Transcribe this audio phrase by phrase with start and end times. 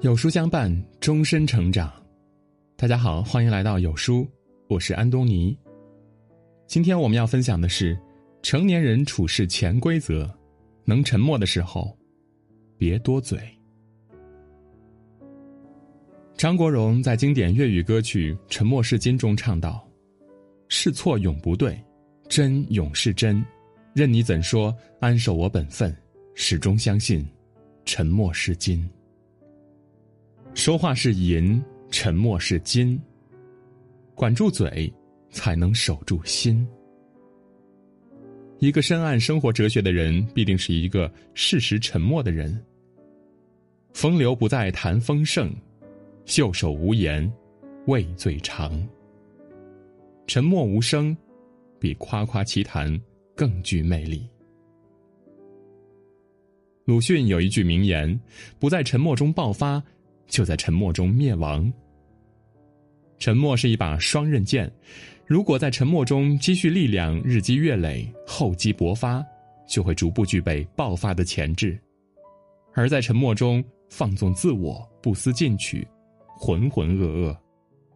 [0.00, 1.92] 有书相伴，终身成长。
[2.76, 4.24] 大家好，欢迎来到有书，
[4.68, 5.58] 我是安东尼。
[6.68, 7.98] 今天我们要分享的是
[8.40, 10.32] 成年人处事潜规则：
[10.84, 11.98] 能沉默的时候，
[12.76, 13.40] 别多嘴。
[16.36, 19.84] 张国荣在经典粤语歌曲《沉默是金》中唱道
[20.70, 21.76] ：“是错永不对，
[22.28, 23.44] 真永是真。
[23.94, 25.92] 任你怎说，安守我本分，
[26.36, 27.28] 始终相信，
[27.84, 28.88] 沉默是金。”
[30.54, 33.00] 说话是银，沉默是金。
[34.14, 34.92] 管住嘴，
[35.30, 36.66] 才能守住心。
[38.58, 42.60] 一个深谙生活哲学的人，必定是一个适时沉默的人。
[43.92, 45.54] 风流不在谈风盛，
[46.24, 47.32] 袖手无言，
[47.86, 48.86] 味最长。
[50.26, 51.16] 沉默无声，
[51.78, 53.00] 比夸夸其谈
[53.36, 54.28] 更具魅力。
[56.84, 58.18] 鲁迅有一句名言
[58.58, 59.80] ：“不在沉默中爆发。”
[60.28, 61.72] 就在沉默中灭亡。
[63.18, 64.70] 沉默是一把双刃剑，
[65.26, 69.24] 如果在沉默中积蓄力量，日积月累，厚积薄发，
[69.68, 71.76] 就会逐步具备爆发的潜质；
[72.74, 75.84] 而在沉默中放纵自我，不思进取，
[76.38, 77.36] 浑浑噩噩，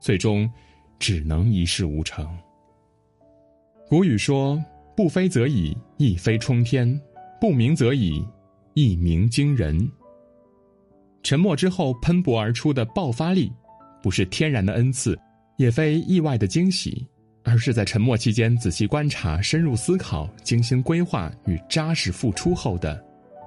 [0.00, 0.50] 最终
[0.98, 2.26] 只能一事无成。
[3.88, 4.60] 古语说
[4.96, 6.98] ：“不飞则已，一飞冲天；
[7.40, 8.26] 不鸣则已，
[8.74, 9.88] 一鸣惊人。”
[11.22, 13.52] 沉默之后喷薄而出的爆发力，
[14.02, 15.18] 不是天然的恩赐，
[15.56, 17.06] 也非意外的惊喜，
[17.44, 23.02] 而是在沉默期间仔细观察、深入思考、精心规划与扎实付出后的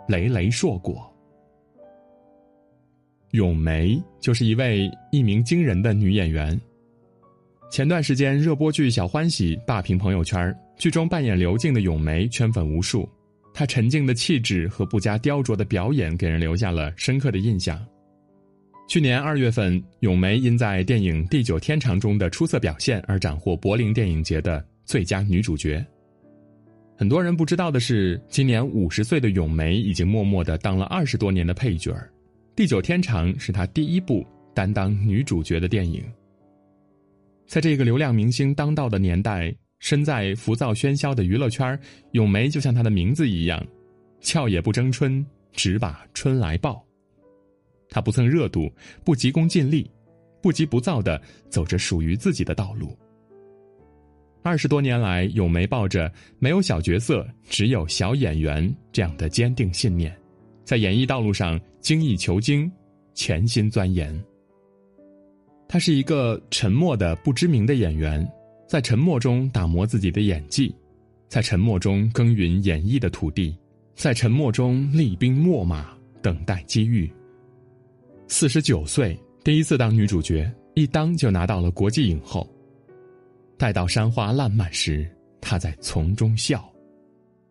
[0.07, 1.11] 累累硕果。
[3.31, 6.59] 咏梅就是一位一鸣惊人的女演员。
[7.69, 13.09] 前段时间热播剧《小欢喜》霸屏朋友圈，剧中扮演刘静的咏梅圈粉无数。
[13.55, 17.81] 她沉静的气质和不加雕琢的表演，给人留下了深刻的印象。
[18.85, 25.83] 去年二月份，咏梅因在电影《地久天长》中的出色表现而斩获柏林电影节的最佳女主角。
[26.97, 32.11] 很多人不知道的是，今年五十岁的咏梅已经默默的当了二十多年的配角儿，
[32.57, 36.03] 《地久天长》是她第一部担当女主角的电影。
[37.47, 39.55] 在这个流量明星当道的年代。
[39.85, 41.79] 身在浮躁喧嚣的娱乐圈，
[42.13, 43.63] 咏梅就像她的名字一样，
[44.19, 46.83] 俏也不争春，只把春来报。
[47.87, 48.67] 她不蹭热度，
[49.03, 49.87] 不急功近利，
[50.41, 52.97] 不急不躁的走着属于自己的道路。
[54.41, 60.11] 二十多年来，咏梅抱着没有小角色，只有小演员这样的坚定信念，
[60.63, 62.71] 在演艺道路上精益求精，
[63.13, 64.19] 潜心钻研。
[65.67, 68.27] 她是一个沉默的不知名的演员。
[68.67, 70.75] 在沉默中打磨自己的演技，
[71.27, 73.55] 在沉默中耕耘演绎的土地，
[73.93, 77.11] 在沉默中厉兵秣马等待机遇。
[78.27, 82.49] 四十九岁第一次当女主角，一当就拿到了国际影后。
[83.55, 85.07] 待到山花烂漫时，
[85.39, 86.67] 她在丛中笑。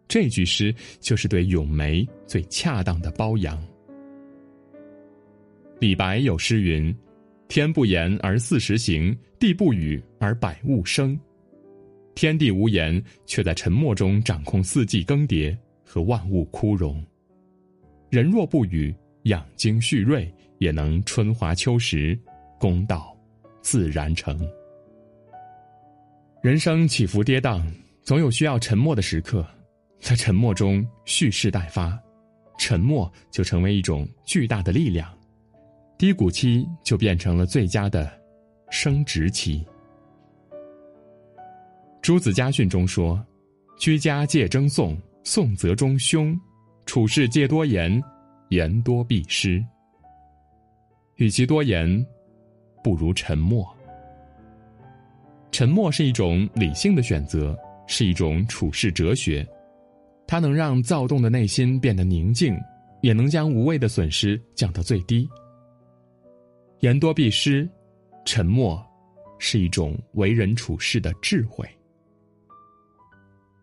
[0.08, 3.62] 这句诗就是对咏梅最恰当的褒扬。
[5.78, 6.94] 李白有诗云。
[7.48, 11.18] 天不言而四时行，地不语而百物生。
[12.14, 17.04] 天地无言，却在沉默中掌控四季更迭和万物枯荣。
[18.10, 18.94] 人若不语，
[19.24, 22.18] 养精蓄锐，也能春华秋实，
[22.58, 23.16] 公道
[23.60, 24.40] 自然成。
[26.42, 27.64] 人生起伏跌宕，
[28.02, 29.46] 总有需要沉默的时刻，
[30.00, 31.98] 在沉默中蓄势待发，
[32.58, 35.12] 沉默就成为一种巨大的力量。
[35.96, 38.10] 低谷期就变成了最佳的
[38.70, 39.64] 升职期。
[42.02, 43.24] 朱子家训中说
[43.78, 46.34] ：“居家戒争讼，讼则中凶；
[46.84, 48.02] 处事戒多言，
[48.50, 49.64] 言多必失。
[51.16, 52.04] 与其多言，
[52.82, 53.66] 不如沉默。
[55.52, 57.56] 沉默是一种理性的选择，
[57.86, 59.46] 是一种处事哲学，
[60.26, 62.54] 它能让躁动的内心变得宁静，
[63.00, 65.26] 也能将无谓的损失降到最低。”
[66.84, 67.66] 言多必失，
[68.26, 68.86] 沉默
[69.38, 71.66] 是一种为人处事的智慧。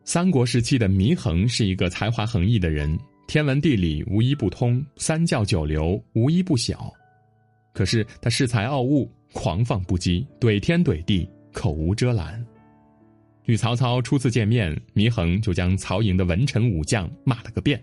[0.04, 6.92] 三国时期的祢衡是一个才华横溢的人，天文地理无一不通，三教九流无一不晓。
[7.76, 12.44] 可是他恃才傲物，狂放不羁，怼天怼地，口无遮拦。
[13.46, 17.80] 与曹操初次见面，祢衡就将曹营的文臣武将骂了个遍，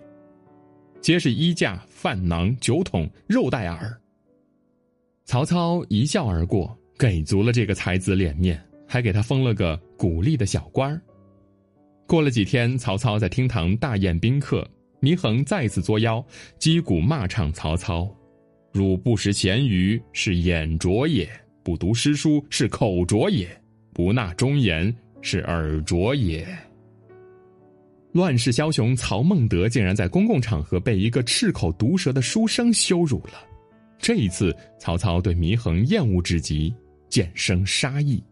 [1.01, 3.97] 皆是衣架、饭囊、酒桶、肉袋耳。
[5.29, 10.99] 曹操一笑而过，给足了这个才子脸面，还给他封了个鼓励的小官儿。
[12.07, 14.67] 过了几天，曹操在厅堂大宴宾客，
[15.03, 16.25] 祢衡再次作妖，
[16.59, 18.09] 击鼓骂唱曹操
[18.73, 21.27] ：“汝不识咸鱼，是眼拙也；
[21.63, 23.49] 不读诗书，是口拙也；
[23.93, 26.49] 不纳忠言，是耳拙也。
[28.13, 33.45] 乱世枭雄曹孟德竟然在公共场合被一个赤口毒舌的书生羞辱了。
[33.99, 36.75] 这一次，曹操对祢衡厌恶至极，
[37.09, 38.23] 渐生杀意。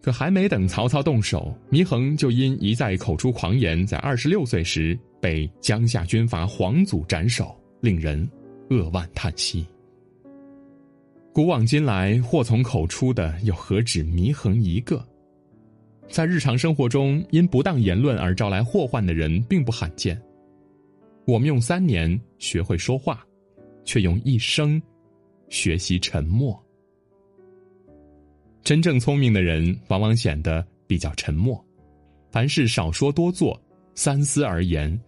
[0.00, 8.28] 可还没等曹操动手，祢衡就因一再口出狂言，在二十六岁时被江夏军阀黄祖斩首，令人。
[8.70, 9.66] 扼腕叹息。
[11.34, 15.06] 古往今来，祸从口出的又何止祢衡一个？
[16.08, 20.20] 在日常生活中，因不当言论而招来祸患的人并不罕见。
[21.26, 23.22] 我们用三年学会说话，
[23.84, 24.80] 却用一生
[25.48, 26.58] 学习沉默。
[28.62, 31.62] 真正聪明的人，往往显得比较沉默，
[32.30, 33.60] 凡事少说多做，
[33.94, 34.98] 三思而言，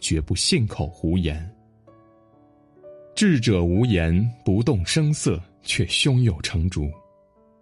[0.00, 1.48] 绝不信口胡言。
[3.14, 6.90] 智者无言，不动声色，却胸有成竹；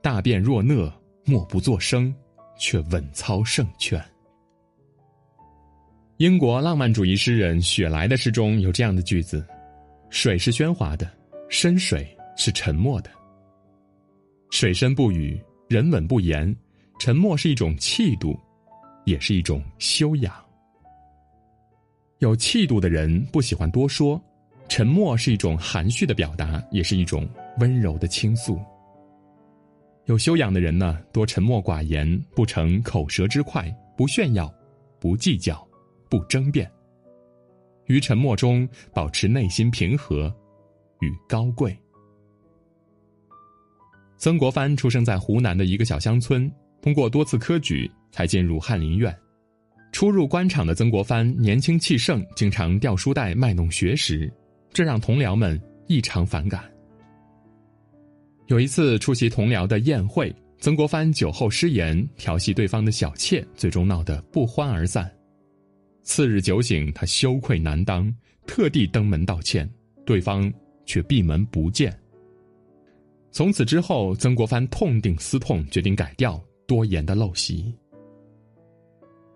[0.00, 0.90] 大辩若讷，
[1.24, 2.14] 默不作声，
[2.56, 4.00] 却稳操胜券。
[6.18, 9.44] 英国浪漫主义诗人雪莱的诗中有这样的句子
[10.10, 11.10] ：“水是喧哗的，
[11.48, 13.10] 深水是沉默的。
[14.50, 16.54] 水深不语，人稳不言，
[16.98, 18.38] 沉默是一种气度，
[19.04, 20.34] 也是一种修养。
[22.18, 24.20] 有气度的人不喜欢多说。”
[24.68, 27.28] 沉默是一种含蓄的表达，也是一种
[27.58, 28.56] 温柔的倾诉。
[30.04, 34.48] 有修养的人呢，多沉默寡言，不成口舌之快，不炫耀，
[35.00, 35.66] 不计较，
[36.08, 36.70] 不争辩。
[37.90, 40.32] 于沉默中保持内心平和
[41.00, 41.76] 与高贵。
[44.16, 46.50] 曾国藩出生在湖南的一个小乡村，
[46.80, 49.12] 通过多次科举才进入翰林院。
[49.92, 54.32] 初入官场的曾国藩年轻气盛，经常掉书袋卖弄学识。
[54.72, 56.62] 这让同僚们异常反感。
[58.46, 65.10] 有一次出席同僚的宴会，曾国藩酒后失言调戏对方的小妾，最终闹得不欢而散。
[66.10, 68.12] 次日酒醒，他羞愧难当，
[68.44, 69.70] 特地登门道歉，
[70.04, 70.52] 对方
[70.84, 71.96] 却闭门不见。
[73.30, 77.72] 从此之后，曾国藩痛定思痛，决定改掉多言的陋习。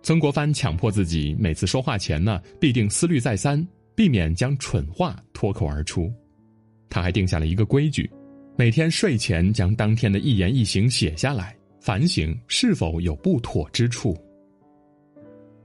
[0.03, 3.65] 曾国藩强迫自己每次说话前呢，必定思虑再三。
[3.95, 6.13] 避免将蠢话脱口而出，
[6.91, 8.11] 他还定下了一个规矩：
[8.57, 14.19] 每天睡前将当天的一言一行写下来，反省是否有不妥之处。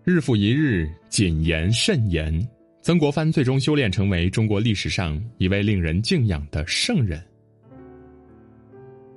[0.10, 2.50] 日复一日，谨言慎言，
[2.82, 7.24] 曾国藩最终修炼成为中国历史上一位令人敬仰的圣人。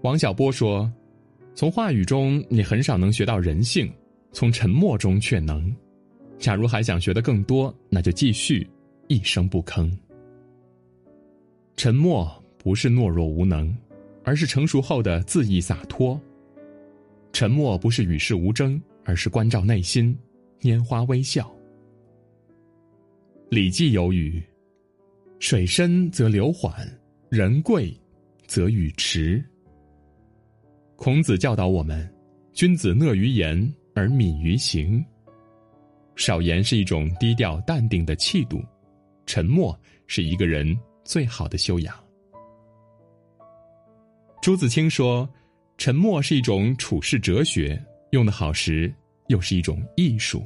[0.03, 0.93] 王小波说
[1.57, 3.91] ：“从话语中你很少能学到人性，
[4.33, 5.75] 从沉默中却能。
[6.39, 8.69] 假如还想学得更多，那就继续。”
[9.09, 9.91] 一声不吭，
[11.77, 13.75] 沉默不是懦弱无能，
[14.25, 16.19] 而是成熟后的恣意洒脱；
[17.33, 20.17] 沉默不是与世无争，而是关照内心，
[20.63, 21.45] 拈花微笑。
[23.51, 24.41] 《礼记》有语
[25.41, 26.73] ：“水深则流缓，
[27.29, 27.93] 人贵
[28.47, 29.45] 则语迟。”
[30.95, 32.09] 孔子教导我们：
[32.53, 35.05] 君子讷于言而敏于行。
[36.15, 38.63] 少言是一种低调淡定的气度。
[39.27, 39.77] 沉默
[40.07, 41.95] 是一个人最好的修养。
[44.41, 45.29] 朱自清说
[45.77, 48.93] ：“沉默是一种处世哲学，用的好时
[49.33, 50.45] 又是一种艺术。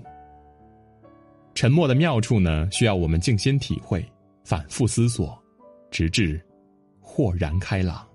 [1.54, 4.06] 沉默的妙处呢，需要我们静心体会，
[4.44, 5.36] 反复思索，
[5.90, 6.40] 直至
[7.00, 8.06] 豁然开朗。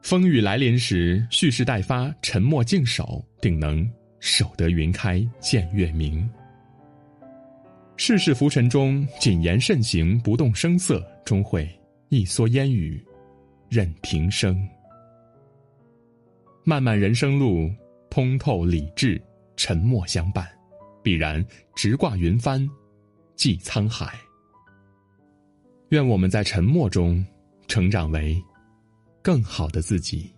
[0.00, 3.86] 风雨来临时，蓄势待发，沉默静守，定能
[4.20, 6.28] 守得云开见月明。”
[7.96, 11.68] 世事浮沉中，谨言慎行，不动声色，终会
[12.08, 13.04] 一蓑烟雨，
[13.68, 14.66] 任平生。
[16.64, 17.70] 漫漫人生路，
[18.14, 19.20] 通透理智，
[19.56, 20.46] 沉默相伴，
[21.02, 21.44] 必然
[21.74, 22.64] 直挂云帆，
[23.34, 24.14] 济沧海。
[25.88, 27.26] 愿我们在沉默中，
[27.66, 28.40] 成长为
[29.20, 30.30] 更好的自己。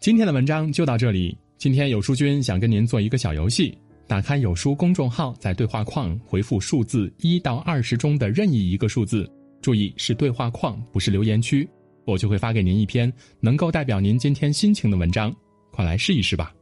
[0.00, 1.38] 今天的文章就到这里。
[1.56, 3.78] 今天有书君想跟您做一个小游戏。
[4.08, 11.68] 打开有书公众号，在对话框回复数字一到二十中的任意一个数字，注意是对话框，不是留言区，
[12.04, 15.34] 我就会发给您一篇能够代表您今天心情的文章，
[15.70, 16.52] 快来试一试吧。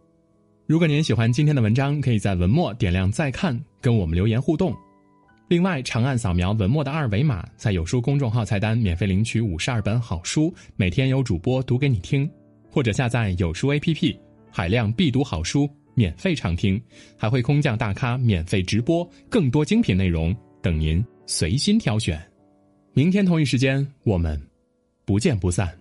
[0.67, 4.75] 如果您喜欢今天的文章，可以在文末点亮再看，跟我们留言互动。
[5.49, 12.31] 另外，长按扫描文末的二维码，在有书公众号菜单免费领取五十二本好书，每天有主播读给你听，
[12.71, 14.17] 或者下载有书 APP，
[14.51, 15.69] 海量必读好书。
[15.97, 16.81] 免费畅听，
[17.19, 22.19] 还会空降大咖免费直播，更多精品内容等您随心挑选。
[22.95, 24.41] 明天同一时间，我们
[25.11, 25.80] 不见不散。